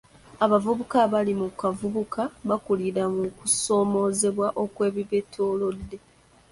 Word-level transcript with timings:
Abavubuka 0.45 0.95
abali 1.05 1.33
mu 1.39 1.47
kaabuvubuka 1.59 2.21
bakulira 2.49 3.03
mu 3.15 3.23
kusoomoozebwa 3.37 4.47
kw'ebibeetoolodde 4.75 5.97